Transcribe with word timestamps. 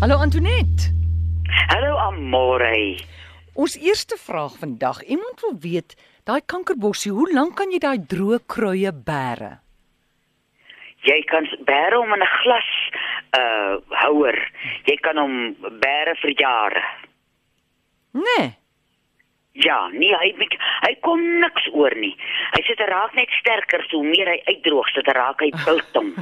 Hallo 0.00 0.16
Antoinette. 0.22 0.94
Hallo 1.74 1.96
Amore. 1.98 2.98
Ons 3.58 3.74
eerste 3.82 4.14
vraag 4.16 4.54
vandag. 4.60 5.00
Iemand 5.02 5.40
wil 5.42 5.56
weet, 5.58 5.96
daai 6.22 6.38
kankerbossie, 6.46 7.10
hoe 7.10 7.26
lank 7.34 7.56
kan 7.58 7.72
jy 7.74 7.80
daai 7.82 7.98
droë 8.12 8.38
kruie 8.46 8.92
bære? 9.08 9.56
Jy 11.02 11.18
kan 11.32 11.50
bære 11.66 11.98
om 11.98 12.14
in 12.14 12.22
'n 12.22 12.30
glas 12.44 12.70
uh 13.40 13.74
houer. 14.04 14.38
Jy 14.86 14.96
kan 15.02 15.18
hom 15.18 15.34
bære 15.82 16.14
vir 16.22 16.32
jare. 16.38 16.84
Nee. 18.14 18.54
Ja, 19.52 19.88
nee, 19.90 20.14
hy 20.14 20.30
hy 20.86 20.94
kom 21.02 21.20
niks 21.42 21.66
oor 21.74 21.94
nie. 21.98 22.14
Hy 22.54 22.62
sit 22.62 22.80
raak 22.80 23.14
net 23.14 23.30
sterker 23.40 23.82
so 23.90 24.02
meer 24.02 24.30
hy 24.30 24.38
uitdroog, 24.46 24.94
sit 24.94 25.08
raak 25.08 25.40
hy 25.42 25.50
biltong. 25.66 26.14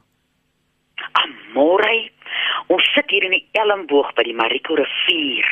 Amore. 1.24 2.14
Ons 2.70 2.86
sit 2.94 3.10
hier 3.10 3.26
in 3.26 3.34
die 3.34 3.50
Elmboog 3.58 4.14
by 4.18 4.24
die 4.28 4.36
Mariko 4.38 4.76
rivier. 4.78 5.48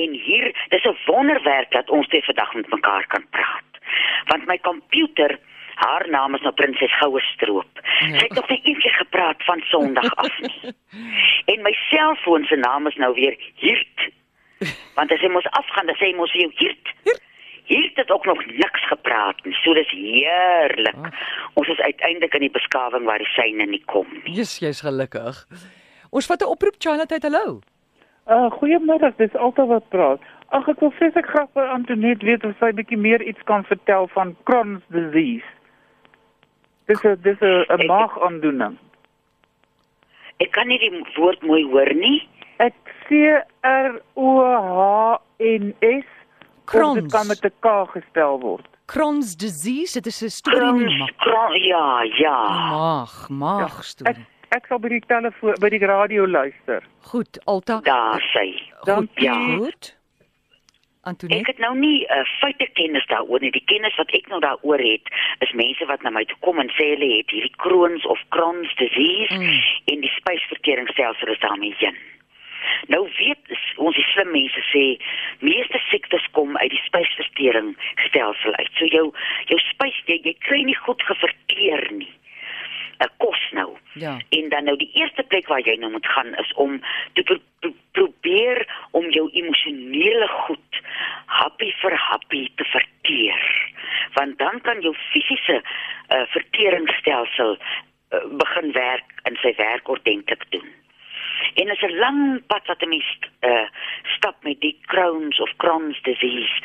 En 0.00 0.10
hier, 0.16 0.44
dis 0.72 0.84
'n 0.84 0.96
wonderwerk 1.06 1.70
dat 1.76 1.90
ons 1.90 2.08
te 2.08 2.22
vandag 2.22 2.54
met 2.54 2.70
mekaar 2.70 3.06
kan 3.06 3.26
praat. 3.30 3.64
Want 4.32 4.46
my 4.46 4.58
komputer 4.58 5.38
Haar 5.80 6.04
naam 6.12 6.34
is 6.36 6.42
nou 6.44 6.52
Prinses 6.54 6.92
Goue 6.98 7.20
Stroop. 7.20 7.80
Ja. 7.82 8.18
Sy 8.18 8.26
het 8.26 8.36
nog 8.36 8.48
nie 8.52 8.60
eers 8.72 8.96
gepraat 8.98 9.44
van 9.48 9.60
Sondag 9.72 10.14
af 10.14 10.40
nie. 10.44 10.74
en 11.52 11.62
my 11.64 11.72
selfoon 11.88 12.44
se 12.44 12.56
naam 12.60 12.86
is 12.90 12.96
nou 13.00 13.14
weer 13.16 13.36
Hiert. 13.62 14.08
Want 14.96 15.12
as 15.12 15.22
hy 15.24 15.30
mos 15.32 15.48
afgaan, 15.56 15.88
dan 15.88 15.96
sê 15.96 16.10
hy 16.10 16.16
mos 16.18 16.32
vir 16.36 16.44
jou 16.44 16.52
Hiert. 16.58 16.92
Hiert 17.70 17.96
het 18.02 18.10
ook 18.10 18.26
nog 18.28 18.42
niks 18.46 18.84
gepraat 18.90 19.40
nie. 19.46 19.54
So 19.62 19.72
dis 19.78 19.92
heerlik. 19.94 20.98
Oh. 21.00 21.60
Ons 21.62 21.70
is 21.72 21.80
uiteindelik 21.80 22.34
in 22.36 22.44
die 22.48 22.54
beskawing 22.56 23.06
waar 23.08 23.22
die 23.22 23.32
syne 23.32 23.68
nie 23.70 23.82
kom 23.92 24.10
nie. 24.24 24.34
Jesus, 24.40 24.58
jy's 24.60 24.82
gelukkig. 24.84 25.44
Ons 26.10 26.26
vat 26.26 26.42
'n 26.42 26.52
oproep 26.56 26.76
Charlotte, 26.78 27.22
hallo. 27.22 27.60
Uh 28.28 28.50
goeiemôre, 28.58 29.12
dis 29.16 29.34
altyd 29.34 29.66
wat 29.66 29.88
praat. 29.88 30.20
Ag 30.50 30.68
ek 30.68 30.80
wil 30.82 30.90
vreeslik 30.98 31.26
graag 31.30 31.48
by 31.54 31.64
Antoinette 31.72 32.26
weet 32.26 32.44
of 32.44 32.52
sy 32.58 32.68
'n 32.68 32.78
bietjie 32.82 32.98
meer 32.98 33.22
iets 33.22 33.42
kan 33.44 33.64
vertel 33.64 34.08
van 34.12 34.36
Crohn's 34.44 34.82
disease. 34.88 35.46
Dis 36.90 37.02
'n 37.06 37.16
dis 37.22 37.40
'n 37.40 37.86
maagaandoening. 37.86 38.78
Ek 40.42 40.50
kan 40.56 40.66
nie 40.66 40.78
die 40.82 40.90
woord 41.16 41.42
mooi 41.46 41.62
hoor 41.70 41.92
nie. 41.94 42.28
Ek 42.58 42.74
C 43.06 43.28
R 43.62 43.92
O 44.16 44.40
H 44.42 45.20
N 45.38 45.74
S. 45.86 46.08
Crohn's. 46.64 47.02
Dit 47.02 47.12
kan 47.12 47.26
met 47.28 47.44
'n 47.44 47.52
K 47.60 47.86
gespel 47.94 48.40
word. 48.40 48.66
Crohn's 48.90 49.36
disease, 49.36 49.92
dit 49.92 50.06
is 50.06 50.22
'n 50.22 50.28
storie 50.30 50.72
nie 50.72 50.98
maar. 50.98 51.12
Crohn's, 51.18 51.62
ja, 51.62 52.02
ja. 52.18 52.38
Maag, 52.74 53.28
maag 53.28 53.76
ja, 53.76 53.82
storie. 53.82 54.14
Ek, 54.16 54.58
ek 54.58 54.66
sal 54.66 54.78
by 54.78 54.88
die 54.88 55.04
telefoon 55.06 55.54
by 55.60 55.68
die 55.68 55.84
radio 55.86 56.26
luister. 56.26 56.82
Goed, 57.12 57.38
Alta. 57.44 57.80
Daar 57.80 58.20
sê. 58.34 58.58
Goed, 58.82 59.10
ja. 59.14 59.34
Goed. 59.56 59.99
Antoinette? 61.02 61.40
Ek 61.40 61.56
het 61.56 61.58
nou 61.64 61.76
nie 61.78 62.04
'n 62.04 62.18
uh, 62.18 62.24
feite 62.40 62.68
kennis 62.72 63.06
daaroor 63.06 63.40
nie. 63.40 63.50
Die 63.50 63.64
kennis 63.64 63.96
wat 63.96 64.10
ek 64.10 64.26
nou 64.28 64.40
daaroor 64.40 64.78
het, 64.78 65.06
is 65.38 65.52
mense 65.52 65.86
wat 65.86 66.02
na 66.02 66.10
my 66.10 66.24
toe 66.24 66.36
kom 66.40 66.58
en 66.58 66.68
sê 66.68 66.92
hulle 66.92 67.16
het 67.16 67.30
hierdie 67.30 67.56
Crohn's 67.56 68.04
of 68.04 68.20
Crohn's 68.28 68.74
disease 68.74 69.34
mm. 69.34 69.62
en 69.84 70.00
die 70.00 70.12
spysverteringsstelsel 70.16 71.28
is 71.28 71.38
daarmee 71.38 71.74
heen. 71.78 71.96
Nou 72.86 73.08
weet 73.18 73.42
ons 73.76 73.96
die 73.96 74.08
slim 74.12 74.30
mense 74.30 74.62
sê 74.72 74.84
meeste 75.38 75.80
siektes 75.88 76.26
kom 76.36 76.56
uit 76.56 76.70
die 76.70 76.84
spysverteringsstelsel 76.84 78.54
uit. 78.54 78.72
So 78.76 78.84
jou 78.84 79.06
jou 79.46 79.58
spys 79.58 80.02
jy, 80.04 80.20
jy 80.22 80.34
kry 80.38 80.62
nie 80.62 80.80
goed 80.84 81.02
geverteer 81.02 81.92
nie. 81.92 82.12
'n 83.00 83.08
kos 83.16 83.40
nou. 83.52 83.76
Ja. 83.92 84.20
En 84.28 84.48
dan 84.48 84.64
nou 84.64 84.76
die 84.76 84.90
eerste 84.92 85.22
plek 85.22 85.46
waar 85.48 85.64
jy 85.64 85.76
nou 85.80 85.90
moet 85.90 86.06
gaan 86.06 86.34
is 86.34 86.52
om 86.54 86.80
te 87.12 87.22
pro 87.22 87.36
pro 87.60 87.72
probeer 87.92 88.68
om 88.90 89.10
jou 89.10 89.30
emosionele 89.32 90.28
goed 90.28 90.59
happie 91.40 91.72
vir 91.82 91.96
happie 92.08 92.46
te 92.56 92.66
verteer. 92.72 93.46
Want 94.16 94.38
dan 94.38 94.60
kan 94.66 94.80
jou 94.84 94.94
fisiese 95.12 95.60
uh, 95.60 96.24
verteringsstelsel 96.34 97.56
uh, 97.56 98.24
begin 98.42 98.72
werk 98.76 99.20
en 99.28 99.36
sy 99.42 99.54
werk 99.56 99.88
ordentlik 99.88 100.44
doen. 100.54 100.68
En 101.54 101.66
dit 101.66 101.76
is 101.76 101.88
'n 101.88 101.98
lang 101.98 102.46
pad 102.46 102.66
wat 102.66 102.82
'n 102.82 102.88
mens 102.88 103.10
uh, 103.40 103.68
stap 104.16 104.36
met 104.42 104.60
die 104.60 104.76
Crohn's 104.86 105.40
of 105.40 105.56
Crohn's 105.56 106.02
disease 106.02 106.60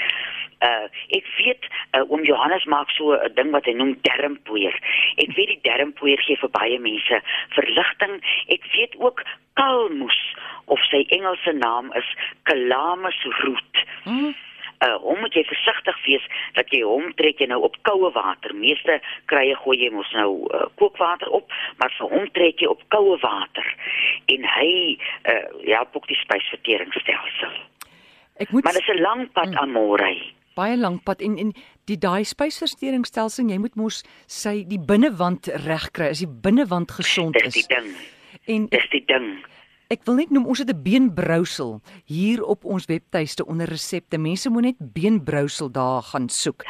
uh 0.64 0.88
ek 1.18 1.28
weet 1.38 1.64
uh, 1.96 2.04
oom 2.08 2.24
Johannes 2.24 2.66
maak 2.66 2.90
so 2.96 3.14
'n 3.14 3.34
ding 3.36 3.52
wat 3.52 3.66
hy 3.66 3.74
noem 3.74 3.96
dermpoeier. 4.08 4.76
Ek 5.16 5.36
weet 5.36 5.52
die 5.54 5.64
dermpoeier 5.68 6.22
gee 6.24 6.38
vir 6.40 6.50
baie 6.50 6.80
mense 6.80 7.22
verligting. 7.58 8.16
Ek 8.48 8.64
weet 8.76 8.96
ook 8.98 9.24
kalmoes 9.54 10.20
of 10.66 10.80
sy 10.90 11.06
Engelse 11.10 11.52
naam 11.52 11.92
is 11.94 12.08
calamus 12.44 13.20
root. 13.42 13.76
Mm. 14.04 14.36
Uh 14.84 14.96
hom 15.04 15.20
moet 15.20 15.34
jy 15.34 15.44
versigtig 15.48 15.98
wees 16.06 16.26
dat 16.54 16.72
jy 16.74 16.82
hom 16.84 17.14
trek 17.16 17.40
jy 17.40 17.48
nou 17.48 17.62
op 17.64 17.78
koue 17.88 18.12
water. 18.12 18.56
Meeste 18.56 19.00
krye 19.32 19.56
gooi 19.64 19.78
jy 19.80 19.92
mos 19.92 20.12
nou 20.14 20.48
uh, 20.52 20.66
kookwater 20.76 21.30
op, 21.30 21.52
maar 21.78 21.94
vir 21.98 22.10
hom 22.12 22.30
trek 22.36 22.60
jy 22.60 22.68
op 22.68 22.82
koue 22.88 23.20
water. 23.24 23.68
En 24.26 24.50
hy 24.58 24.72
uh 25.32 25.44
ja, 25.64 25.86
ook 25.94 26.08
die 26.08 26.20
spysverteringsstelsel. 26.20 27.54
Ek 28.36 28.52
moet 28.52 28.64
Maar 28.64 28.74
dit 28.74 28.88
is 28.88 28.96
'n 28.96 29.02
lang 29.02 29.32
pad 29.32 29.50
mm. 29.50 29.58
aan 29.58 29.72
môre 29.72 30.12
baie 30.56 30.78
lank 30.80 31.04
pad 31.04 31.22
en 31.26 31.38
en 31.38 31.52
die 31.90 31.98
daai 32.02 32.24
spysverteringsstelsel 32.28 33.52
jy 33.52 33.58
moet 33.62 33.76
mos 33.80 34.02
sy 34.32 34.64
die 34.70 34.80
binnewand 34.92 35.50
reg 35.66 35.90
kry 35.96 36.14
as 36.16 36.24
die 36.24 36.32
binnewand 36.48 36.96
gesond 36.96 37.38
is. 37.42 37.54
Dis 37.54 37.68
die 37.68 37.76
ding. 37.76 37.92
En 38.56 38.68
dis 38.72 38.88
die 38.94 39.04
ding. 39.10 39.28
Ek 39.94 40.02
wil 40.08 40.16
net 40.18 40.32
noem 40.34 40.48
ons 40.50 40.60
het 40.60 40.70
'n 40.70 40.82
beenbrousel 40.82 41.82
hier 42.06 42.42
op 42.44 42.66
ons 42.66 42.86
webtuiste 42.86 43.46
onder 43.46 43.68
resepte. 43.70 44.18
Mense 44.18 44.50
moet 44.50 44.64
net 44.64 44.78
beenbrousel 44.80 45.72
daar 45.72 46.02
gaan 46.02 46.30
soek. 46.30 46.64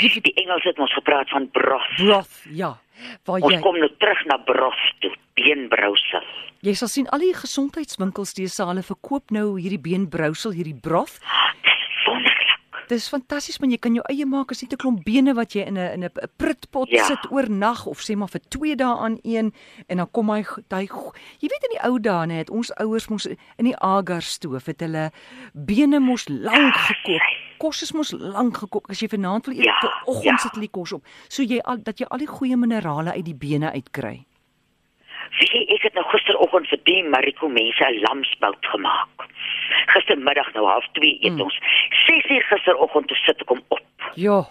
Die, 0.00 0.20
die 0.20 0.34
Engels 0.34 0.64
het 0.64 0.78
ons 0.78 0.92
gepraat 0.94 1.28
van 1.28 1.50
broth. 1.50 1.94
Broth, 1.96 2.44
ja. 2.48 2.80
Waar 3.24 3.38
jy 3.38 3.44
Ons 3.44 3.60
kom 3.60 3.78
nou 3.78 3.90
terug 3.98 4.24
na 4.24 4.36
broth 4.36 4.94
toe, 4.98 5.12
beenbrousel. 5.34 6.24
Jy 6.62 6.74
sal 6.74 6.88
sien 6.88 7.08
al 7.08 7.18
die 7.18 7.34
gesondheidswinkels 7.34 8.34
die 8.34 8.48
sale 8.48 8.82
verkoop 8.82 9.30
nou 9.30 9.60
hierdie 9.60 9.80
beenbrousel, 9.80 10.52
hierdie 10.52 10.78
broth. 10.80 11.20
Dis 12.92 13.08
fantasties 13.08 13.56
want 13.62 13.72
jy 13.72 13.78
kan 13.80 13.94
jou 13.96 14.02
eie 14.12 14.26
maak 14.28 14.52
as 14.52 14.60
jy 14.60 14.68
'n 14.68 14.80
klomp 14.82 15.04
bene 15.04 15.32
wat 15.34 15.54
jy 15.56 15.64
in 15.64 15.78
'n 15.78 15.92
in 15.96 16.04
'n 16.04 16.28
pritpot 16.36 16.88
ja. 16.90 17.04
sit 17.04 17.24
oornag 17.30 17.86
of 17.86 18.00
sê 18.04 18.16
maar 18.16 18.28
vir 18.28 18.42
2 18.48 18.76
dae 18.76 18.96
aan 19.04 19.16
een 19.22 19.52
en 19.88 19.96
dan 19.96 20.10
kom 20.10 20.28
hy 20.30 20.44
hy 20.70 20.84
jy 21.40 21.48
weet 21.48 21.64
in 21.68 21.74
die 21.76 21.84
ou 21.88 21.98
dae 21.98 22.26
net 22.26 22.50
ons 22.50 22.72
ouers 22.76 23.08
mos 23.08 23.26
in 23.26 23.64
die 23.64 23.76
agar 23.76 24.22
stoof 24.22 24.66
het 24.66 24.80
hulle 24.80 25.10
bene 25.52 26.00
mos 26.00 26.28
lank 26.28 26.74
gekook. 26.74 27.28
Kos 27.58 27.82
is 27.82 27.92
mos 27.92 28.12
lank 28.12 28.56
gekook 28.56 28.90
as 28.90 29.00
jy 29.00 29.08
vanaand 29.08 29.46
wil 29.46 29.56
eet 29.56 29.64
ja, 29.64 29.78
vir 29.80 29.92
oggend 30.06 30.38
ja. 30.38 30.42
sit 30.42 30.52
hulle 30.52 30.68
kos 30.68 30.92
op. 30.92 31.06
So 31.28 31.42
jy 31.42 31.60
al 31.64 31.78
dat 31.82 31.98
jy 31.98 32.06
al 32.10 32.18
die 32.18 32.26
goeie 32.26 32.56
minerale 32.56 33.12
uit 33.12 33.24
die 33.24 33.38
bene 33.38 33.72
uitkry. 33.72 34.26
Wie 35.42 35.66
ek 35.74 35.82
het 35.88 35.94
nou 35.98 36.04
gisteroggend 36.12 36.68
vir 36.70 36.80
die 36.86 37.02
Mariko 37.02 37.48
mense 37.48 37.84
'n 37.84 38.00
lamsbout 38.06 38.66
gemaak. 38.72 39.26
Gistermiddag 39.94 40.52
nou 40.54 40.66
half 40.66 40.86
2 40.92 41.18
eet 41.20 41.34
mm. 41.34 41.40
ons. 41.40 41.58
6 42.06 42.30
uur 42.30 42.44
gisteroggend 42.50 43.08
toe 43.08 43.16
sit 43.16 43.40
ek 43.40 43.48
hom 43.48 43.62
op. 43.68 44.12
Ja. 44.14 44.44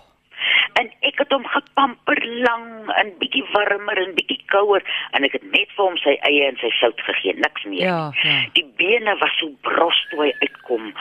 En 0.79 0.87
ek 1.07 1.19
het 1.19 1.33
hom 1.33 1.45
gepamper 1.45 2.19
lang 2.45 2.89
en 3.01 3.11
bietjie 3.19 3.43
warmer 3.51 3.99
en 3.99 4.13
bietjie 4.15 4.39
kouer 4.53 4.83
en 5.11 5.27
ek 5.27 5.35
het 5.37 5.45
net 5.51 5.71
vir 5.75 5.83
hom 5.83 5.97
sy 5.99 6.15
eie 6.27 6.47
en 6.47 6.57
sy 6.61 6.71
sout 6.77 7.01
gegee, 7.07 7.35
niks 7.39 7.65
meer. 7.67 7.85
Ja, 7.85 7.99
ja. 8.23 8.37
Die 8.55 8.65
bene 8.79 9.17
was 9.19 9.33
so 9.39 9.51
bros 9.67 9.99
toe 10.11 10.25
hy 10.25 10.31
uitkom. 10.43 10.91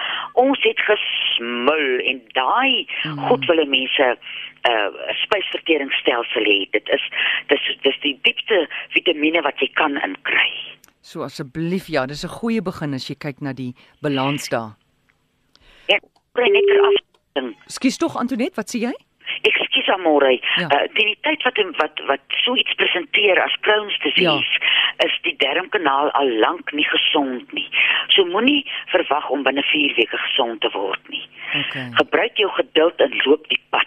Ons 0.43 0.63
het 0.67 0.81
gesmul 0.89 2.03
en 2.13 2.23
daai 2.35 2.87
mm. 3.05 3.21
goed 3.29 3.47
wille 3.51 3.67
mense 3.71 4.13
uh 4.69 5.13
spysverteringsstelsel 5.23 6.49
het. 6.51 6.73
Dit 6.77 6.91
is 6.97 7.07
dis 7.53 7.71
dis 7.87 8.01
die 8.03 8.17
diepste 8.27 8.67
vitamiene 8.97 9.45
wat 9.47 9.63
jy 9.63 9.71
kan 9.81 9.97
inkry. 10.05 10.51
So 11.01 11.25
asseblief 11.25 11.89
ja, 11.89 12.07
dis 12.07 12.25
'n 12.25 12.37
goeie 12.41 12.63
begin 12.63 12.95
as 12.95 13.09
jy 13.09 13.17
kyk 13.17 13.41
na 13.41 13.53
die 13.53 13.75
balans 14.03 14.49
daar. 14.49 14.77
Ja, 15.89 15.99
bring 16.33 16.53
net 16.53 16.69
af. 16.81 16.99
Skus 17.67 17.97
tog 17.97 18.17
Antoinette, 18.17 18.57
wat 18.57 18.69
sê 18.69 18.83
jy? 18.83 18.93
Ekskuus 19.81 19.95
amore. 19.95 20.41
Ja. 20.57 20.69
Uh, 20.69 20.89
die 20.95 21.17
tyd 21.23 21.43
wat 21.43 21.59
wat 21.79 22.01
wat 22.07 22.21
so 22.45 22.55
iets 22.57 22.75
presenteer 22.75 23.41
as 23.43 23.55
Crohn's 23.61 23.99
disease 24.03 24.59
ja. 24.61 25.07
is 25.07 25.15
die 25.23 25.37
darmkanaal 25.37 26.11
al 26.11 26.31
lank 26.39 26.73
nie 26.73 26.85
gesond 26.85 27.53
nie. 27.53 27.69
So 28.09 28.25
moenie 28.25 28.65
verwag 28.93 29.31
om 29.31 29.43
binne 29.43 29.63
4 29.63 29.95
weke 29.97 30.17
gesond 30.17 30.61
te 30.61 30.71
word 30.73 31.01
nie. 31.09 31.27
Okay. 31.67 31.89
Gebruik 31.99 32.37
jou 32.37 32.51
geduld 32.51 33.01
en 33.01 33.21
loop 33.25 33.49
die 33.49 33.63
pad. 33.71 33.87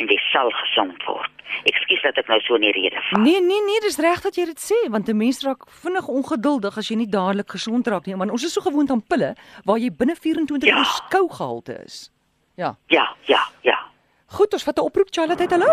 en 0.00 0.08
jy 0.08 0.16
sal 0.30 0.50
gesond 0.50 1.02
word. 1.08 1.30
Ekskuus 1.68 2.02
dat 2.02 2.18
ek 2.20 2.28
nou 2.30 2.38
so 2.44 2.56
in 2.58 2.64
die 2.66 2.72
rede 2.74 3.00
val. 3.08 3.22
Nee, 3.22 3.40
nee, 3.42 3.60
nee, 3.66 3.80
dis 3.84 3.98
reg 4.02 4.22
dat 4.24 4.36
jy 4.38 4.46
dit 4.50 4.60
sê 4.60 4.78
want 4.90 5.08
'n 5.08 5.16
mens 5.16 5.42
raak 5.44 5.66
vinnig 5.82 6.06
ongeduldig 6.08 6.76
as 6.76 6.88
jy 6.88 6.96
nie 6.96 7.10
dadelik 7.10 7.50
gesond 7.50 7.86
raak 7.86 8.06
nie, 8.06 8.16
want 8.16 8.30
ons 8.30 8.44
is 8.44 8.52
so 8.52 8.60
gewoond 8.60 8.90
aan 8.90 9.02
pille 9.02 9.34
waar 9.64 9.78
jy 9.78 9.90
binne 9.90 10.16
24 10.16 10.68
Ja. 10.68 10.78
uur 10.78 10.84
skou 10.84 11.28
gehalte 11.28 11.82
is. 11.84 12.10
Ja. 12.56 12.76
Ja, 12.88 13.14
ja, 13.26 13.40
ja. 13.62 13.89
Goed, 14.30 14.52
ons 14.54 14.64
vat 14.64 14.78
'n 14.78 14.86
oproep 14.88 15.10
Charlotte 15.10 15.42
uit. 15.42 15.50
Hallo. 15.50 15.70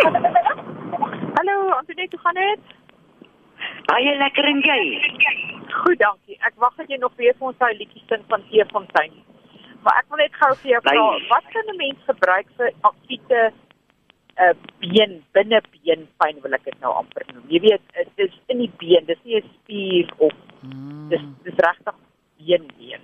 Hallo, 1.37 1.55
Antoinette, 1.79 2.15
hoe 2.15 2.23
gaan 2.25 2.33
dit? 2.33 2.63
Baie 3.85 4.17
lekker 4.17 4.45
en 4.45 4.61
jy. 4.61 4.81
Goed, 5.81 5.99
dankie. 5.99 6.37
Ek 6.41 6.53
wag 6.55 6.75
dat 6.75 6.89
jy 6.89 6.97
nog 6.97 7.13
weer 7.15 7.35
vir 7.37 7.47
ons 7.47 7.57
daai 7.57 7.77
liedjie 7.77 8.03
sing 8.09 8.23
van 8.27 8.41
Teefontein. 8.49 9.13
Maar 9.83 9.99
ek 10.01 10.05
wil 10.09 10.17
net 10.17 10.33
gou 10.33 10.55
vir 10.55 10.71
jou 10.71 10.81
vra, 10.81 11.05
wat 11.29 11.45
kan 11.53 11.69
'n 11.69 11.77
mens 11.77 11.99
gebruik 12.05 12.47
vir 12.57 12.71
akute 12.81 13.53
uh 14.37 14.53
been 14.79 15.23
binnebeenpyn 15.33 16.41
wil 16.41 16.53
ek 16.53 16.63
dit 16.63 16.79
nou 16.79 16.93
amper 16.93 17.25
noem. 17.33 17.45
Jy 17.49 17.59
weet, 17.59 17.81
dit 17.93 18.27
is 18.29 18.39
in 18.47 18.57
die 18.57 18.71
been, 18.77 19.05
dis 19.05 19.23
nie 19.23 19.37
'n 19.37 19.49
spier 19.53 20.13
of 20.17 20.33
dis 21.09 21.21
dis 21.43 21.55
regtig 21.67 21.95
beenbeen. 22.37 23.01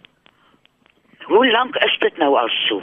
Hoe 1.28 1.52
lank 1.52 1.76
is 1.76 1.98
dit 2.00 2.18
nou 2.18 2.38
al 2.38 2.50
so? 2.50 2.80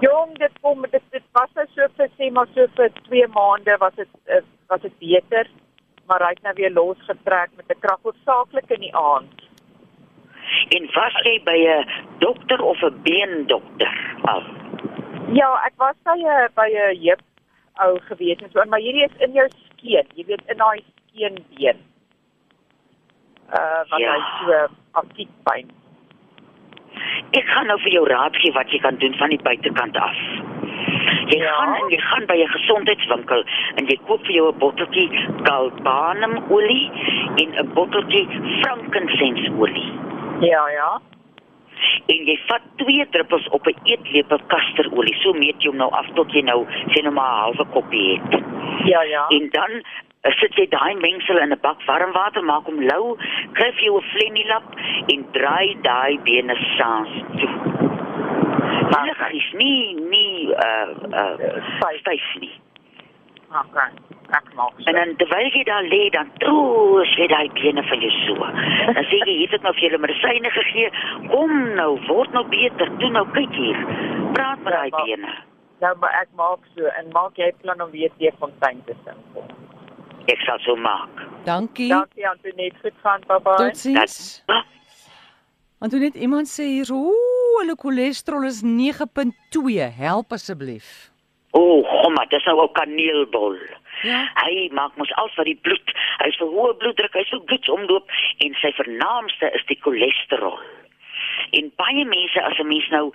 Jong, 0.00 0.38
dit 0.38 0.52
kom 0.60 0.82
dit 0.82 1.02
dit 1.10 1.22
was 1.32 1.50
nou 1.54 1.66
so 1.74 1.86
vir 1.96 2.08
sê 2.18 2.30
maar 2.32 2.48
so 2.54 2.66
vir 2.76 2.90
2 3.08 3.26
maande 3.36 3.76
was 3.78 3.94
dit 3.94 4.08
uh, 4.28 4.40
was 4.68 4.80
dit 4.80 4.98
beter, 4.98 5.46
maar 6.08 6.22
hy 6.26 6.32
het 6.34 6.42
nou 6.42 6.54
weer 6.58 6.72
losgetrek 6.74 7.50
met 7.56 7.70
'n 7.70 7.80
krag 7.80 8.00
hoofsaaklik 8.02 8.70
in 8.70 8.80
die 8.80 8.96
aand. 8.96 9.42
En 10.76 10.88
was 10.94 11.14
jy 11.24 11.36
by 11.44 11.58
'n 11.58 11.86
dokter 12.18 12.60
of 12.62 12.82
'n 12.82 13.02
beendokter 13.02 13.94
al? 14.24 14.42
Ja, 15.32 15.50
ek 15.66 15.72
was 15.76 15.96
by 16.04 16.18
'n 16.18 16.48
by 16.54 16.68
'n 16.72 16.98
heup 17.04 17.22
ou 17.84 17.98
gewees 18.00 18.38
en 18.42 18.50
so, 18.50 18.64
maar 18.68 18.80
hierdie 18.80 19.04
is 19.04 19.16
in 19.26 19.32
jou 19.32 19.48
skeen, 19.50 20.06
jy 20.14 20.24
weet 20.26 20.42
in 20.46 20.56
daai 20.56 20.84
skeenbeen. 21.08 21.78
Uh 23.50 23.82
wat 23.90 23.98
Ja. 24.00 24.12
hy 24.12 24.20
so 24.46 24.66
aktief 24.92 25.28
pyn. 25.44 25.70
Ek 27.32 27.46
gaan 27.46 27.66
nou 27.66 27.80
vir 27.80 27.90
jou 27.92 28.06
raad 28.08 28.36
gee 28.36 28.52
wat 28.52 28.70
jy 28.70 28.78
kan 28.78 28.96
doen 28.96 29.14
van 29.14 29.28
die 29.28 29.42
buitekant 29.42 29.96
af. 29.96 30.16
Jy 31.28 31.38
Ja. 31.38 31.52
gaan 31.52 31.74
en 31.74 31.88
jy 31.90 31.98
gaan 32.00 32.26
by 32.26 32.34
'n 32.36 32.48
gesondheidswinkel 32.48 33.44
en 33.76 33.86
jy 33.86 33.98
koop 34.06 34.20
vir 34.26 34.34
jou 34.34 34.52
'n 34.52 34.58
botteltjie 34.58 35.08
galbanum-olie 35.44 36.90
en 37.42 37.48
'n 37.58 37.72
botteltjie 37.74 38.28
frankincense-olie. 38.62 39.92
Ja, 40.40 40.68
ja. 40.68 41.00
En 42.06 42.24
jy 42.26 42.38
vat 42.46 42.62
twee 42.76 43.06
druppels 43.10 43.48
op 43.48 43.66
'n 43.66 43.76
eetlepel 43.84 44.38
kasterolie. 44.46 45.14
So 45.22 45.32
meet 45.32 45.62
jy 45.62 45.68
hom 45.68 45.76
nou 45.76 45.90
af 45.92 46.06
tot 46.14 46.32
jy 46.32 46.42
nou 46.42 46.66
sê 46.92 47.02
nou 47.02 47.12
maar 47.14 47.34
'n 47.34 47.40
halwe 47.40 47.64
koppie 47.72 48.20
het. 48.20 48.42
Ja, 48.84 49.02
ja. 49.02 49.26
En 49.28 49.48
dan 49.50 49.70
sit 50.40 50.54
jy 50.56 50.66
daai 50.72 50.94
mengsel 50.94 51.38
in 51.38 51.52
'n 51.52 51.58
bak 51.60 51.78
warm 51.86 52.12
water, 52.12 52.42
maak 52.42 52.64
hom 52.64 52.80
lou, 52.80 53.16
kry 53.52 53.70
vir 53.72 53.84
jou 53.84 53.98
'n 54.00 54.08
flenilap 54.12 54.64
en 55.12 55.26
draai 55.32 55.76
daai 55.82 56.18
bene 56.24 56.54
saans 56.78 57.12
toe. 57.40 57.50
Hulle 58.94 59.14
is 59.32 59.52
nie 59.54 59.94
nie 60.10 60.52
uh 60.52 60.88
uh 61.12 61.98
Styf. 62.00 62.26
nie. 62.40 62.52
Okay. 63.54 63.90
Ek 64.34 64.46
maak. 64.56 64.72
En 64.88 64.94
dan 64.94 65.16
terwyl 65.16 65.50
jy 65.52 65.62
daar 65.64 65.82
lê, 65.84 66.10
dan 66.10 66.30
troos 66.38 67.10
jy 67.16 67.26
daai 67.28 67.48
bene 67.54 67.82
van 67.82 68.00
jou 68.00 68.10
so. 68.26 68.34
Dan 68.94 69.04
sê 69.04 69.18
jy, 69.20 69.34
hier 69.36 69.48
het 69.50 69.54
ek 69.54 69.62
nou 69.62 69.72
vir 69.74 69.82
julle 69.90 69.98
medisyne 69.98 70.50
gegee. 70.50 70.90
Kom 71.30 71.74
nou, 71.74 71.98
word 72.08 72.32
nou 72.32 72.44
beter. 72.48 72.88
Doen 72.98 73.12
nou 73.12 73.26
kyk 73.32 73.52
hier. 73.52 73.76
Praat 74.32 74.58
met 74.64 74.72
Ja, 74.72 74.78
daai 74.80 74.90
maar- 74.90 75.04
bene. 75.04 75.34
Nou, 75.80 75.94
maar 76.00 76.12
ek 76.22 76.28
maak 76.36 76.58
so 76.74 76.86
en 76.86 77.06
maak 77.12 77.36
jy 77.36 77.52
plan 77.62 77.80
om 77.82 77.90
weer 77.90 78.10
Teefontein 78.18 78.82
te 78.86 78.94
sing. 79.04 79.16
Ek 80.26 80.40
sal 80.46 80.60
so 80.64 80.76
maak. 80.76 81.24
Dankie. 81.44 81.88
Dankie 81.88 82.28
Antoinette, 82.28 82.78
goed 82.82 82.96
gaan, 83.02 83.20
bye 83.28 83.40
bye. 83.44 83.56
Totsiens. 83.60 84.42
Dat, 84.46 84.64
Antoinette, 85.84 86.18
iemand 86.18 86.48
sê 86.48 86.64
hier, 86.64 86.88
ooh, 86.92 87.58
hulle 87.60 87.76
cholesterol 87.76 88.46
is 88.48 88.62
9.2. 88.64 89.90
Help 89.98 90.32
asseblief. 90.32 91.10
o, 91.54 91.60
oh, 91.60 91.82
gomma, 92.02 92.24
dis 92.30 92.44
nou 92.44 92.62
'n 92.64 92.72
kaneelbol. 92.78 93.58
Ja. 94.02 94.26
Hy 94.42 94.68
maak 94.72 94.96
mos 94.96 95.12
al 95.20 95.30
vir 95.36 95.44
die 95.44 95.60
bloed. 95.62 95.88
Hy 96.18 96.28
is 96.28 96.38
vir 96.40 96.50
hoë 96.50 96.74
bloeddruk, 96.80 97.14
hy 97.14 97.24
sou 97.28 97.40
bloed 97.46 97.68
omloop 97.68 98.10
en 98.44 98.56
sy 98.60 98.72
vernaamste 98.80 99.50
is 99.54 99.64
die 99.70 99.78
cholesterol. 99.84 100.58
En 101.58 101.72
baie 101.76 102.04
mense 102.04 102.42
as 102.42 102.58
'n 102.58 102.66
mens 102.66 102.88
nou 102.88 103.06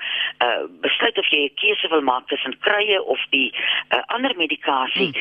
uh 0.45 0.63
besluit 0.81 1.17
of 1.17 1.27
jy 1.33 1.41
'n 1.45 1.55
keuse 1.55 1.87
wil 1.89 2.01
maak 2.01 2.27
tussen 2.27 2.59
krye 2.59 3.03
of 3.03 3.19
die 3.29 3.53
uh, 3.53 4.01
ander 4.15 4.35
medikasie. 4.35 5.11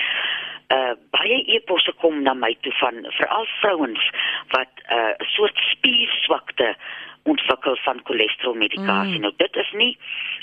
Uh 0.68 0.94
baie 1.10 1.42
eposse 1.56 1.92
kom 1.92 2.22
na 2.22 2.34
my 2.34 2.56
toe 2.60 2.72
van 2.72 2.94
veral 3.18 3.46
vrouens 3.60 4.10
wat 4.48 4.72
'n 4.76 4.94
uh, 4.94 5.26
soort 5.34 5.56
spierswakte 5.56 6.76
ontwikkel 7.22 7.76
van 7.76 8.00
cholesterolmedikasie. 8.04 9.16
Mm. 9.16 9.20
Nou 9.20 9.32
dit 9.36 9.56
is 9.56 9.70
nie 9.72 9.98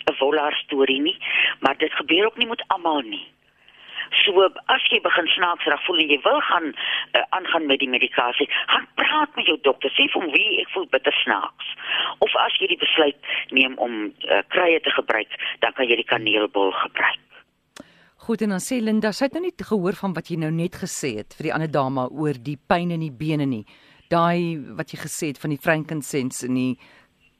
'n 0.05 0.15
wollaar 0.19 0.53
storie 0.53 1.01
nie, 1.01 1.17
maar 1.59 1.77
dit 1.77 1.93
gebeur 1.93 2.25
ook 2.25 2.37
nie 2.37 2.47
met 2.47 2.63
almal 2.67 3.01
nie. 3.01 3.27
So 4.23 4.47
as 4.73 4.85
jy 4.91 4.99
begin 5.03 5.27
snaaks 5.33 5.67
raak 5.69 5.83
voel 5.87 6.03
en 6.03 6.13
jy 6.13 6.19
wil 6.25 6.41
gaan 6.49 6.71
uh, 6.71 7.23
aangaan 7.37 7.67
met 7.69 7.81
die 7.83 7.89
medikasie, 7.89 8.47
gaan 8.71 8.87
praat 8.99 9.35
met 9.35 9.49
jou 9.49 9.57
dokter. 9.67 9.93
Sê 9.97 10.07
vir 10.11 10.21
hom 10.21 10.31
wie 10.33 10.61
ek 10.63 10.71
voel 10.73 10.87
bitter 10.93 11.15
snaaks. 11.23 11.71
Of 12.25 12.35
as 12.45 12.57
jy 12.61 12.71
die 12.73 12.81
besluit 12.81 13.31
neem 13.55 13.77
om 13.81 14.09
uh, 14.09 14.41
krye 14.53 14.81
te 14.85 14.93
gebruik, 14.97 15.39
dan 15.65 15.75
kan 15.77 15.89
jy 15.89 15.99
die 16.01 16.09
kaneelbol 16.09 16.73
gebruik. 16.83 17.21
Goed 18.25 18.41
en 18.41 18.55
dan 18.55 18.63
sê 18.63 18.79
Linda, 18.81 19.11
sy 19.13 19.27
het 19.27 19.35
nou 19.37 19.43
nie 19.43 19.53
gehoor 19.53 19.97
van 19.99 20.15
wat 20.17 20.31
jy 20.31 20.39
nou 20.41 20.49
net 20.49 20.79
gesê 20.81 21.11
het 21.19 21.35
vir 21.37 21.51
die 21.51 21.53
ander 21.53 21.69
dame 21.69 22.07
oor 22.09 22.37
die 22.41 22.57
pyn 22.57 22.95
in 22.95 23.03
die 23.03 23.13
bene 23.13 23.45
nie. 23.45 23.65
Daai 24.09 24.57
wat 24.77 24.93
jy 24.93 25.01
gesê 25.03 25.29
het 25.33 25.41
van 25.41 25.53
die 25.53 25.61
frankincense 25.61 26.47
en 26.47 26.57
die 26.57 26.71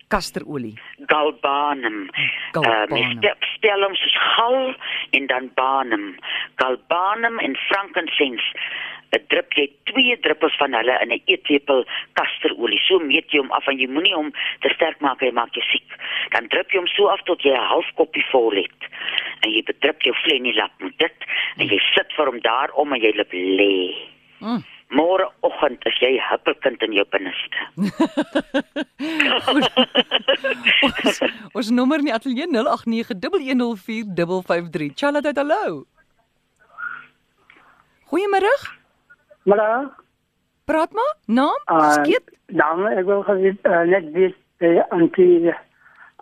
kasterolie. 0.08 0.76
Galbanum. 1.12 2.10
Galbanum. 2.52 2.98
Uh, 2.98 3.18
stel, 3.18 3.36
stel 3.56 3.86
hom 3.88 3.96
soos 3.96 4.18
gal 4.36 4.74
en 5.18 5.28
dan 5.28 5.52
banum. 5.56 6.16
Galbanum 6.62 7.40
en 7.40 7.56
frankincense. 7.68 8.54
'n 9.16 9.24
drup 9.32 9.54
jy 9.56 9.66
twee 9.90 10.16
druppels 10.20 10.56
van 10.60 10.74
hulle 10.74 10.96
in 11.04 11.12
'n 11.14 11.22
eetlepel 11.26 11.86
kasterolie. 12.20 12.82
So 12.88 13.00
meet 13.00 13.32
jy 13.32 13.40
hom 13.40 13.52
af 13.52 13.68
en 13.68 13.80
jy 13.80 13.88
moenie 13.88 14.16
hom 14.16 14.32
te 14.62 14.70
sterk 14.76 15.00
maak 15.00 15.22
hy 15.22 15.32
maak 15.32 15.54
jou 15.56 15.64
siek. 15.72 15.90
Dan 16.34 16.48
drup 16.48 16.72
jy 16.72 16.80
hom 16.80 16.88
so 16.88 17.08
af 17.08 17.22
tot 17.30 17.42
jy 17.42 17.54
'n 17.54 17.70
half 17.72 17.88
koppie 17.96 18.26
vol 18.32 18.52
het. 18.52 18.82
En 19.44 19.52
jy 19.52 19.64
bedrup 19.64 20.02
jou 20.02 20.16
flenilap 20.24 20.72
met 20.80 20.98
dit 20.98 21.18
en 21.58 21.68
jy 21.68 21.80
sit 21.96 22.14
vir 22.18 22.26
hom 22.26 22.40
daar 22.40 22.70
om 22.74 22.94
en 22.94 23.02
jy 23.02 23.14
loop 23.16 23.32
lê. 23.32 23.96
Mm. 24.40 24.64
Môreoggend 24.94 25.82
is 25.90 25.98
jy 26.00 26.12
huppelkind 26.22 26.78
in 26.86 26.94
jou 26.94 27.06
binneste. 27.10 27.58
ons, 29.52 29.66
ons 31.58 31.70
nommer 31.74 31.98
in 32.04 32.08
die 32.12 32.16
ateljee 32.16 32.46
0891104553. 32.54 34.94
Charlotte, 34.96 35.34
hallo. 35.42 35.90
Goeiemôre. 38.14 38.54
Maar 39.50 39.90
Praat 40.66 40.92
maar. 40.92 41.16
Naam? 41.26 41.62
uh, 41.66 41.92
Skeet. 41.92 42.24
dan 42.46 42.86
ek 42.88 43.06
wil 43.06 43.22
geweet, 43.26 43.60
uh, 43.70 43.82
net 43.90 44.10
weet 44.14 44.36
uh, 44.66 44.82
antie 44.90 45.54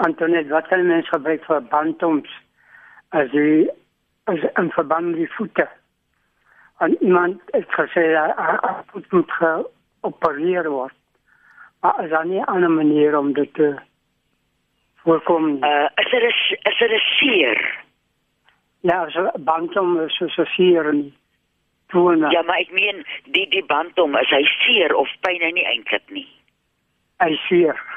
Antoinette 0.03 0.51
wat 0.51 0.67
kan 0.67 0.83
mens 0.87 1.07
gebruik 1.11 1.43
vir 1.47 1.61
bantoms 1.71 2.31
as 3.15 3.31
die 3.31 3.69
as 4.31 4.43
in 4.59 4.71
verband 4.75 5.11
met 5.11 5.21
die 5.21 5.31
voete. 5.35 5.67
En 6.83 6.97
iemand 7.03 7.41
het 7.45 7.67
gesê 7.67 8.11
dat 8.11 8.35
voet 8.91 9.11
moet 9.11 9.31
geopereer 9.31 10.69
word. 10.69 10.93
Maar 11.79 12.03
is 12.03 12.09
daar 12.09 12.25
nie 12.25 12.39
'n 12.39 12.51
ander 12.53 12.71
manier 12.71 13.17
om 13.17 13.33
dit 13.33 13.53
te 13.53 13.75
voorkom? 14.95 15.45
nie? 15.51 15.63
Uh 15.63 15.87
is 15.95 16.09
dit 16.11 16.21
'n 16.21 16.57
is 16.69 16.77
dit 16.77 16.91
'n 16.91 17.03
seer? 17.17 17.83
Ja, 18.79 19.09
so 19.09 19.31
bantom 19.39 19.99
is 19.99 20.17
so 20.17 20.27
so 20.27 20.43
seer 20.43 20.93
nie. 20.93 21.13
Toe 21.87 22.17
Ja, 22.17 22.41
maar 22.41 22.57
ek 22.57 22.71
meen 22.71 23.05
die 23.23 23.49
die 23.49 23.65
band 23.65 23.99
om 23.99 24.15
is 24.15 24.29
hy 24.29 24.43
seer 24.43 24.95
of 24.95 25.09
pyn 25.19 25.41
hy 25.41 25.51
nie 25.51 25.65
eintlik 25.65 26.09
nie. 26.09 26.27
hy 27.19 27.35
seer. 27.47 27.92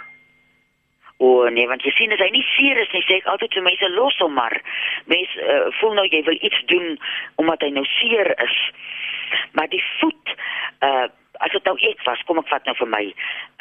O 1.18 1.48
nee, 1.48 1.68
want 1.68 1.84
jy 1.84 1.92
sien 1.96 2.12
as 2.12 2.20
hy 2.20 2.28
nie 2.30 2.44
seer 2.52 2.76
is 2.82 2.90
nie, 2.92 3.04
sê 3.06 3.20
ek 3.20 3.28
altyd 3.32 3.54
vir 3.56 3.64
mense 3.64 3.88
los 3.94 4.18
hom 4.20 4.34
maar. 4.36 4.56
Mense 5.08 5.44
uh, 5.44 5.68
voel 5.80 5.94
nou 5.96 6.06
jy 6.10 6.20
wil 6.26 6.36
iets 6.40 6.60
doen 6.72 6.98
omdat 7.40 7.64
hy 7.64 7.70
nou 7.72 7.84
seer 7.96 8.32
is. 8.44 8.58
Maar 9.56 9.70
die 9.72 9.84
voet 10.00 10.36
uh 10.84 11.06
as 11.44 11.52
dit 11.52 11.66
nou 11.68 11.74
ek 11.84 12.00
was, 12.06 12.20
kom 12.24 12.38
ek 12.40 12.48
vat 12.48 12.64
nou 12.64 12.72
vir 12.78 12.88
my. 12.88 13.02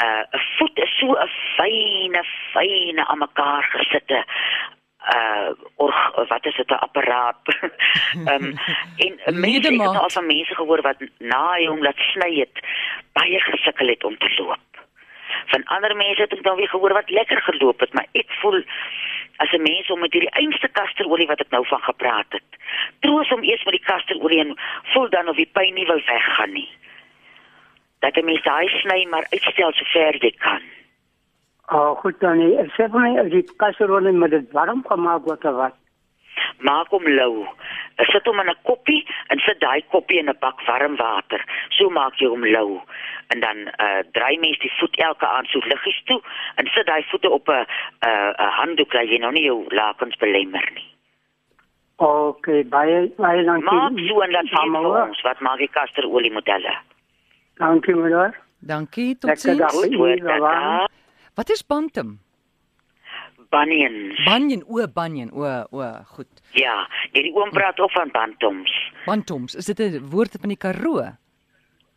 Uh 0.03 0.23
'n 0.23 0.43
voet 0.57 0.77
is 0.83 0.93
so 0.99 1.11
'n 1.11 1.31
fyne 1.55 2.21
fyne 2.53 3.03
aan 3.03 3.19
mekaar 3.19 3.67
gesitte 3.71 4.23
uh 5.15 5.49
org 5.75 6.27
wat 6.29 6.45
is 6.45 6.55
dit 6.55 6.69
'n 6.69 6.83
apparaat. 6.87 7.39
Ehm 8.27 8.43
um, 8.43 8.53
en 8.97 9.39
mense 9.45 9.67
het 9.67 9.77
nou 9.77 9.97
al 9.97 10.09
van 10.09 10.25
mense 10.25 10.55
gehoor 10.55 10.81
wat 10.81 10.99
na 11.19 11.57
hom 11.67 11.81
laat 11.83 11.99
sny 12.11 12.31
het 12.39 12.63
baie 13.13 13.39
gesukkel 13.39 13.87
het 13.87 14.03
om 14.03 14.17
te 14.17 14.33
loop. 14.37 14.74
Van 15.45 15.63
ander 15.63 15.95
mense 15.95 16.21
het 16.21 16.33
ek 16.33 16.43
nou 16.45 16.55
weer 16.55 16.69
gehoor 16.69 16.93
wat 16.93 17.09
lekker 17.09 17.41
geloop 17.41 17.79
het, 17.79 17.93
maar 17.93 18.07
ek 18.13 18.31
voel 18.41 18.63
as 19.37 19.51
'n 19.51 19.61
mens 19.61 19.89
om 19.89 19.99
met 19.99 20.13
hierdie 20.13 20.37
einste 20.41 20.67
kasterolie 20.67 21.27
wat 21.27 21.39
ek 21.39 21.49
nou 21.49 21.65
van 21.67 21.81
gepraat 21.81 22.29
het. 22.29 22.49
Troos 22.99 23.29
hom 23.29 23.43
eers 23.43 23.63
met 23.63 23.77
die 23.77 23.85
kasterolie 23.85 24.39
en 24.39 24.57
voel 24.93 25.09
dan 25.09 25.27
of 25.27 25.35
die 25.35 25.49
pyn 25.53 25.73
nie 25.73 25.85
wil 25.85 26.01
weggaan 26.05 26.53
nie. 26.53 26.69
Dat 27.99 28.15
'n 28.15 28.25
mens 28.25 28.43
daai 28.43 28.67
sny 28.67 29.05
maar 29.09 29.25
uitstel 29.29 29.73
so 29.73 29.85
ver 29.85 30.15
jy 30.23 30.31
kan. 30.37 30.61
Oh, 31.67 31.97
goed 31.97 32.19
dan. 32.19 32.37
sê 32.77 32.85
vir 32.89 32.99
my 32.99 33.17
as 33.19 33.31
die 33.31 33.45
kasserole 33.57 34.11
met 34.11 34.31
dit 34.31 34.51
warm 34.51 34.83
gemaak 34.85 35.25
of 35.25 35.41
wat? 35.41 35.75
Maak 36.59 36.87
hom 36.89 37.07
lou. 37.07 37.45
Sit 38.11 38.25
hom 38.25 38.39
in 38.39 38.49
'n 38.49 38.55
koppie 38.63 39.05
en 39.27 39.39
sit 39.39 39.59
daai 39.59 39.83
koppie 39.91 40.19
in 40.19 40.29
'n 40.29 40.37
bak 40.39 40.61
warm 40.67 40.95
water. 40.95 41.41
So 41.69 41.89
maak 41.89 42.15
jy 42.19 42.27
hom 42.27 42.45
lou. 42.45 42.81
En 43.27 43.39
dan 43.39 43.57
uh 43.79 44.01
draai 44.11 44.37
mens 44.39 44.59
die 44.59 44.71
voet 44.79 44.95
elke 44.97 45.27
aand 45.27 45.47
so 45.47 45.59
liggies 45.59 46.01
toe 46.05 46.21
en 46.55 46.67
sit 46.67 46.85
daai 46.85 47.03
voete 47.09 47.29
op 47.29 47.47
'n 47.49 47.65
'n 48.01 48.33
'n 48.37 48.51
handdoek 48.59 48.91
dat 48.91 49.09
jy 49.09 49.17
nou 49.17 49.31
nie 49.31 49.45
jou 49.45 49.65
lakens 49.69 50.15
belemmer 50.15 50.69
nie. 50.73 50.89
Okay, 51.97 52.65
baie 52.67 53.11
baie 53.17 53.43
dankie. 53.43 53.71
Maak 53.71 53.99
so 54.07 54.19
en 54.21 54.31
laat 54.31 54.47
sien 54.47 54.75
ons 54.75 55.21
wat 55.21 55.39
maak 55.39 55.57
die 55.57 55.71
kasterolie 55.71 56.31
modelle. 56.31 56.75
Dankie 57.57 57.95
meneer. 57.95 58.35
Dankie, 58.59 59.15
Lekker 59.19 59.57
dag. 59.57 59.71
Goeie, 59.71 60.15
dat 60.15 60.39
Lawan. 60.39 60.51
daar 60.51 60.87
Wat 61.35 61.49
is 61.49 61.65
bantam? 61.65 62.24
Bunions. 63.55 64.23
Banyan, 64.27 64.63
o, 64.67 64.87
banyan, 64.87 65.29
o, 65.31 65.51
o, 65.71 65.91
goed. 66.15 66.41
Ja, 66.59 66.75
hierdie 67.11 67.33
oom 67.35 67.53
praat 67.55 67.79
ook 67.79 67.93
van 67.95 68.11
bantams. 68.11 68.73
Bantoms, 69.05 69.55
is 69.55 69.65
dit 69.71 69.79
'n 69.79 70.09
woord 70.11 70.37
van 70.39 70.49
die 70.49 70.57
Karoo? 70.57 71.15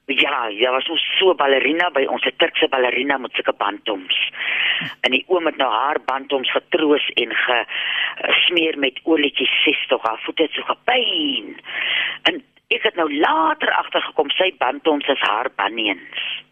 Ja, 0.09 0.47
ja, 0.49 0.71
was 0.73 0.89
ons 0.89 1.03
so 1.19 1.35
ballerina 1.35 1.91
by 1.91 2.07
ons 2.09 2.25
'n 2.25 2.37
Turkse 2.37 2.69
ballerina 2.69 3.19
met 3.19 3.33
sulke 3.33 3.53
bantams. 3.53 4.33
En 5.01 5.11
die 5.11 5.25
oom 5.27 5.47
het 5.47 5.57
nou 5.57 5.71
haar 5.73 6.01
bantams 6.05 6.51
getroos 6.51 7.11
en 7.15 7.35
gesmeer 7.35 8.79
met 8.79 9.01
olietjies 9.05 9.63
ses 9.65 9.87
tog 9.87 10.03
haar 10.03 10.21
voete 10.25 10.43
het 10.43 10.53
so 10.53 10.63
gepyn. 10.63 11.61
En 12.23 12.43
ek 12.69 12.83
het 12.83 12.95
nou 12.95 13.19
later 13.19 13.73
agtergekom 13.73 14.31
sy 14.31 14.55
bantams 14.59 15.07
is 15.09 15.21
haar 15.21 15.51
bunions. 15.57 16.45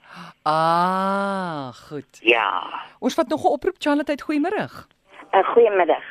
Ah, 0.42 1.72
goed. 1.88 2.20
Ja. 2.20 2.62
Ons 2.98 3.14
vat 3.14 3.28
nog 3.28 3.42
'n 3.44 3.52
oproep, 3.56 3.76
Charlotte, 3.78 4.22
goeiemôre. 4.22 4.86
Uh, 5.36 5.44
goeiemiddag. 5.44 6.04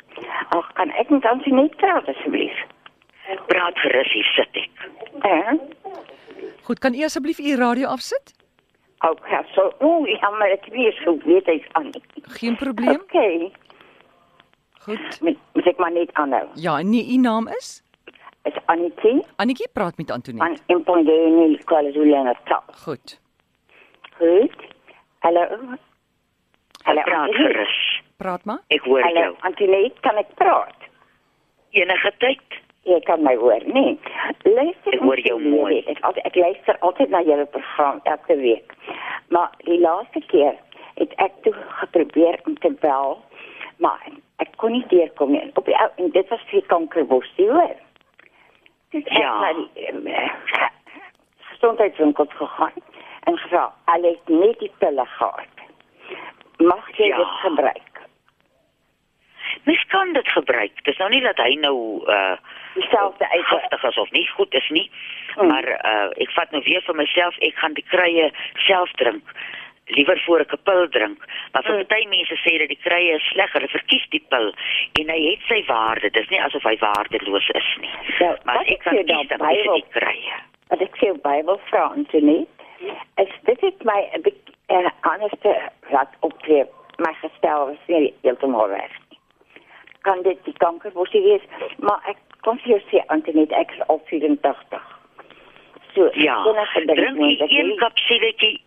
Ag, 0.48 0.66
kan 0.72 0.90
ek 0.90 1.08
met 1.10 1.24
Ansie 1.26 1.52
net 1.54 1.72
praat 1.80 2.08
asseblief? 2.08 2.58
Praat 3.50 3.78
gerus 3.82 4.12
hier 4.14 4.28
sit 4.36 4.58
ek. 4.60 4.84
Eh? 5.26 5.54
Goed, 6.68 6.78
kan 6.78 6.94
u 6.94 7.02
asseblief 7.02 7.40
u 7.42 7.56
radio 7.58 7.88
afsit? 7.90 8.34
Ook 9.08 9.26
ja, 9.28 9.42
so, 9.54 9.72
o, 9.82 10.06
jammer, 10.06 10.52
ek 10.54 10.68
weet 10.70 11.00
so 11.02 11.16
weet 11.24 11.50
ek 11.50 11.66
aan. 11.72 11.90
Geen 12.38 12.54
probleem. 12.56 13.02
Okay. 13.08 13.50
Goed. 14.86 15.18
Moet, 15.20 15.42
moet 15.58 15.72
ek 15.74 15.82
maar 15.82 15.92
net 15.92 16.14
aanhou. 16.14 16.46
Ja, 16.54 16.78
en 16.78 16.94
nee, 16.94 17.02
u 17.16 17.18
naam 17.18 17.50
is? 17.58 17.82
Is 18.46 18.54
Anetjie 18.70 19.24
Annetjie 19.42 19.68
praat 19.72 19.98
met 19.98 20.10
Antoinette. 20.10 20.62
van 20.66 20.76
Impondeni 20.76 21.58
KwaZulu-Natal. 21.66 22.62
Goed. 22.86 23.18
Goed. 24.20 24.66
Hallo. 25.18 25.46
Hallo. 26.86 27.02
Praat 27.02 27.34
gerus. 27.34 27.85
Praat 28.16 28.44
maar. 28.44 28.60
Ek 28.72 28.84
hoor 28.88 29.02
Hallo, 29.02 29.20
jou. 29.20 29.34
Antoinette, 29.40 30.00
kan 30.00 30.16
ek 30.16 30.30
praat? 30.40 30.86
Enige 31.76 32.12
tyd. 32.22 32.60
Jy 32.86 33.00
kan 33.02 33.22
my 33.26 33.34
hoor, 33.36 33.64
nee. 33.66 33.96
Luister. 34.46 34.94
Ek 34.94 35.00
hoor 35.02 35.20
jou 35.20 35.40
mooi. 35.42 35.80
Ek, 35.90 35.98
altyd- 36.06 36.26
ek 36.26 36.34
luister 36.38 36.76
altyd 36.86 37.10
na 37.10 37.20
julle 37.26 37.46
program 37.46 38.00
elke 38.04 38.36
week. 38.36 38.72
Maar 39.28 39.50
die 39.66 39.80
laaste 39.80 40.20
keer 40.30 40.54
het 40.94 41.12
ek 41.18 41.32
toe 41.42 41.52
geprobeer 41.80 42.38
om 42.46 42.54
te 42.58 42.70
bel, 42.80 43.18
maar 43.82 44.06
ek 44.38 44.54
kon 44.56 44.72
nie 44.72 44.84
deurkom 44.88 45.32
nie. 45.32 45.50
Op 45.54 45.64
die 45.66 45.74
ou 45.74 45.90
en 45.96 46.10
dit 46.10 46.28
was 46.28 46.40
vir 46.50 46.62
kankerbos, 46.66 47.32
jy 47.36 47.48
hoor. 47.50 47.74
Dis 48.90 49.04
ek 49.04 49.18
Ja. 49.18 49.40
na 49.40 49.52
die 49.52 49.88
um, 49.90 50.06
gesondheidswinkel 51.50 52.26
gegaan 52.38 52.72
en 53.26 53.38
gevra, 53.38 53.72
"Hulle 53.86 54.08
het 54.08 54.28
net 54.28 54.58
die 54.58 54.72
pille 54.78 55.06
gehad. 55.06 55.48
Mag 56.58 56.96
jy 56.96 57.06
Ja. 57.08 57.16
dit 57.16 57.26
gebruik?" 57.26 57.95
Mens 59.66 59.82
kan 59.90 60.12
dit 60.12 60.28
gebruik. 60.30 60.72
Dis 60.86 60.98
nou 61.02 61.10
nie 61.10 61.20
dat 61.24 61.38
hy 61.42 61.54
nou 61.60 61.76
uh 62.06 62.36
Dieselfde 62.76 63.24
uit 63.30 63.46
giftig 63.48 63.82
is 63.88 63.96
of 63.96 64.10
nie 64.12 64.26
goed 64.36 64.54
is 64.54 64.68
nie. 64.68 64.90
Mm. 65.36 65.46
Maar 65.48 65.64
uh 65.68 66.10
ek 66.22 66.30
vat 66.36 66.50
nou 66.52 66.62
weer 66.64 66.82
vir 66.84 66.94
myself, 66.94 67.36
ek 67.40 67.56
gaan 67.56 67.72
die 67.74 67.84
krye 67.88 68.30
self 68.66 68.90
drink. 69.00 69.24
Liewer 69.96 70.20
voor 70.26 70.40
ek 70.44 70.52
'n 70.52 70.62
pil 70.68 70.88
drink. 70.88 71.18
Maar 71.52 71.62
vir 71.62 71.76
Mm. 71.78 71.86
party 71.86 72.06
mense 72.08 72.36
sê 72.44 72.58
dat 72.58 72.68
die 72.68 72.78
krye 72.84 73.14
is 73.16 73.28
sleg, 73.32 73.52
hulle 73.52 73.68
verkies 73.68 74.06
die 74.10 74.24
pil 74.28 74.52
en 75.00 75.08
hy 75.08 75.20
het 75.30 75.40
sy 75.48 75.64
waarde. 75.66 76.10
Dis 76.10 76.28
nie 76.28 76.40
asof 76.42 76.62
hy 76.62 76.76
waardeloos 76.78 77.48
is 77.48 77.76
nie. 77.80 77.90
Nou, 78.20 78.36
Maar 78.44 78.54
wat 78.56 78.66
ek 78.66 78.72
ek 78.72 78.80
kan 78.82 78.92
kies 78.96 79.28
dan 79.28 79.50
is 79.50 79.64
wil- 79.64 79.74
die 79.74 79.90
krye. 80.00 80.36
wat 80.68 80.80
ek 80.80 80.96
sê 81.00 81.12
Bybel 81.22 81.60
vra 81.70 81.82
Antonie 81.96 82.46
is 83.16 83.32
dit 83.44 83.60
het 83.60 83.84
my 83.84 84.00
'n 84.14 84.22
bietjie 84.22 84.54
uh, 84.68 84.90
anders 85.02 85.32
te 85.40 85.54
laat 85.90 86.12
optree 86.20 86.64
my 86.98 87.12
gestel 87.22 87.66
was 87.66 87.78
nie 87.86 88.12
heeltemal 88.22 88.68
reg 88.68 88.90
kan 90.06 90.22
dit 90.22 90.38
die 90.44 90.54
kankerbossie 90.62 91.22
wees 91.22 91.42
maar 91.78 92.00
ek 92.12 92.16
kon 92.46 92.58
vir 92.62 92.70
jou 92.76 92.80
sê 92.90 93.02
Antonie 93.14 93.46
ek 93.62 93.72
is 93.76 93.82
al 93.88 94.00
84 94.10 94.82
so 95.94 96.10
Ja. 96.14 96.36
Drink 96.86 97.16
moet 97.16 97.38
jy 97.38 97.48
een 97.58 97.76
kapsuletjie 97.80 98.60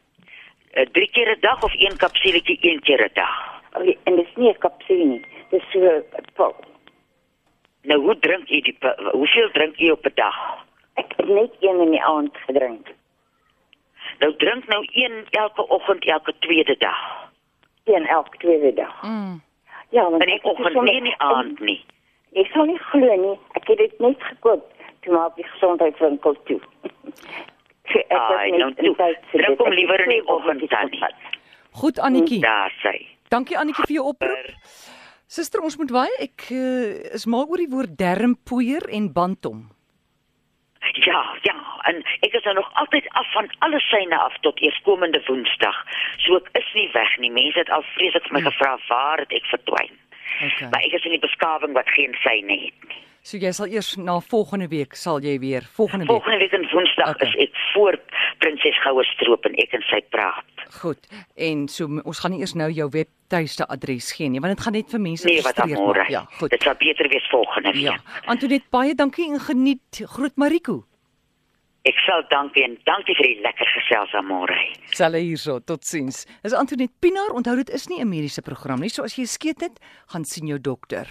uh, 0.77 0.85
drie 0.95 1.09
keer 1.15 1.29
'n 1.35 1.39
dag 1.41 1.63
of 1.63 1.73
een 1.73 1.97
kapsuletjie 1.97 2.57
een 2.61 2.79
keer 2.81 3.03
'n 3.05 3.13
dag? 3.13 3.35
Okay, 3.73 3.97
en 4.03 4.15
dit 4.15 4.25
is 4.27 4.35
nie 4.35 4.49
'n 4.49 4.57
kapsule 4.65 5.05
nie 5.05 5.25
dis 5.51 5.63
so 5.71 5.79
'n 5.79 6.03
pil 6.35 6.55
Nou 7.83 7.99
hoe 8.01 8.19
drink 8.19 8.47
jy 8.49 8.61
die? 8.61 8.77
Hoeveel 9.11 9.49
drink 9.51 9.75
jy 9.77 9.89
op 9.91 10.05
'n 10.05 10.11
dag? 10.15 10.35
ek 10.95 11.13
het 11.17 11.27
net 11.27 11.51
een 11.59 11.79
in 11.81 11.91
die 11.91 12.03
aand 12.03 12.37
gedrink 12.47 12.87
Nou 14.19 14.35
drink 14.35 14.67
nou 14.67 14.83
een 14.91 15.25
elke 15.31 15.67
oggend 15.69 16.05
elke 16.05 16.33
tweede 16.39 16.75
dag. 16.77 16.99
een 17.85 18.05
elke 18.07 18.37
tweede 18.37 18.73
dag 18.73 19.03
Mm. 19.03 19.41
Ja 19.95 20.03
want 20.09 20.21
In 20.23 20.27
die 20.29 20.35
ek 20.35 20.43
het 20.43 20.51
oggend 20.51 20.73
sommer- 20.73 20.91
nie 20.91 20.97
in 20.97 21.03
die 21.09 21.17
aand 21.17 21.59
nie. 21.59 21.79
Ek 22.35 22.51
sal 22.53 22.65
nie 22.69 22.77
glo 22.91 23.15
nie. 23.21 23.37
Ek 23.57 23.67
het 23.67 23.77
dit 23.77 23.99
net 23.99 24.21
gekoop 24.23 24.67
toe 25.01 25.13
maar 25.13 25.25
op 25.31 25.35
die 25.35 25.45
gesondheidswinkel 25.47 26.35
toe. 26.45 26.59
So, 27.89 27.99
Ai, 28.09 28.51
net 28.51 28.59
nou 28.59 28.73
toe. 28.73 28.95
Drink 29.31 29.57
dit. 29.57 29.57
hom 29.65 29.73
liewer 29.73 29.99
in 30.05 30.09
die 30.09 30.21
oggend 30.27 30.69
dan 30.69 30.89
nie. 30.91 31.01
Goed 31.71 31.99
Annetjie. 31.99 32.41
Daar 32.41 32.73
sê. 32.83 33.05
Dankie 33.29 33.57
Annetjie 33.57 33.85
vir 33.87 33.95
jou 33.99 34.05
oproep. 34.13 34.53
Suster, 35.29 35.61
ons 35.61 35.77
moet 35.77 35.91
baie 35.93 36.13
ek 36.25 36.47
uh, 36.51 37.13
is 37.13 37.25
mal 37.29 37.45
oor 37.45 37.57
die 37.61 37.69
woord 37.69 37.97
dermpoeier 37.97 38.87
en 38.89 39.11
bantom. 39.13 39.67
Ja, 40.93 41.35
ja, 41.41 41.55
en 41.81 42.03
ek 42.19 42.33
is 42.33 42.43
nou 42.43 42.55
nog 42.55 42.69
altyd 42.73 43.09
af 43.09 43.31
van 43.31 43.49
alle 43.59 43.79
syne 43.79 44.17
af 44.17 44.37
tot 44.41 44.61
eerskomende 44.61 45.21
Woensdag. 45.25 45.85
So 46.17 46.35
ek 46.35 46.49
is 46.63 46.73
nie 46.73 46.89
weg 46.93 47.17
nie. 47.17 47.31
Mense 47.31 47.59
het 47.59 47.69
al 47.69 47.85
vreeslik 47.95 48.23
vir 48.27 48.37
my 48.37 48.41
gevra 48.41 48.77
waar 48.87 49.17
het 49.17 49.31
ek 49.31 49.45
verdwyn. 49.45 49.93
Okay. 50.39 50.69
Maar 50.69 50.81
ek 50.81 50.97
is 50.97 51.05
in 51.05 51.17
die 51.17 51.25
beskawing 51.27 51.73
wat 51.77 51.89
geen 51.89 52.15
syne 52.23 52.59
het 52.65 52.89
nie. 52.89 53.03
So 53.21 53.37
jy 53.37 53.51
sal 53.53 53.67
eers 53.67 53.95
na 53.99 54.19
volgende 54.23 54.67
week 54.71 54.95
sal 54.95 55.19
jy 55.21 55.37
weer 55.39 55.65
volgende 55.75 56.05
week. 56.05 56.11
Volgende 56.15 56.39
week 56.39 56.53
in 56.53 56.67
Woensdag 56.71 57.09
Okay. 57.15 57.27
is 57.29 57.35
ek 57.49 57.55
voor 57.73 57.97
Prinses 58.39 58.77
Goue 58.83 59.03
Stroop 59.03 59.45
en 59.45 59.55
ek 59.59 59.73
en 59.73 59.81
sy 59.89 59.99
praat. 60.09 60.45
Goed. 60.81 61.07
En 61.35 61.67
so 61.67 61.85
ons 62.05 62.19
gaan 62.19 62.31
nie 62.31 62.39
eers 62.39 62.53
nou 62.55 62.69
jou 62.71 62.89
webtuiste 62.93 63.65
adres 63.67 64.11
gee 64.15 64.29
nie, 64.29 64.39
want 64.39 64.55
dit 64.55 64.63
gaan 64.65 64.73
net 64.73 64.89
vir 64.89 64.99
mense 64.99 65.25
Nee, 65.27 65.41
amore. 65.43 65.99
maak. 65.99 66.09
Ja, 66.09 66.23
goed. 66.39 66.49
Dit 66.51 66.61
sal 66.63 66.75
beter 66.79 67.09
wees 67.09 67.27
volgende 67.29 67.71
week. 67.73 67.81
Ja. 67.81 67.97
Antoinette, 68.25 68.67
baie 68.71 68.95
dankie 68.95 69.29
en 69.33 69.39
geniet 69.39 70.01
groet 70.15 70.37
Mariko. 70.37 70.85
Ek 71.83 71.95
sal 72.05 72.23
dankie 72.29 72.63
en 72.63 72.77
dankie 72.85 73.15
vir 73.15 73.23
die 73.25 73.41
lekker 73.41 73.65
gesels 73.65 74.13
amore. 74.13 74.55
Selle 74.91 75.17
hierso, 75.23 75.59
totsiens. 75.59 76.25
Is 76.43 76.53
Antoinette 76.53 76.93
Pinaar, 76.99 77.31
onthou 77.33 77.55
dit 77.55 77.69
is 77.69 77.87
nie 77.89 77.99
'n 78.01 78.09
mediese 78.09 78.41
program 78.41 78.79
nie, 78.79 78.89
so 78.89 79.03
as 79.03 79.15
jy 79.17 79.25
skeet 79.25 79.61
het, 79.61 79.79
gaan 80.07 80.25
sien 80.25 80.47
jou 80.47 80.59
dokter. 80.59 81.07